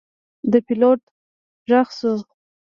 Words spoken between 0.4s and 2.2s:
د پیلوټ غږ شو.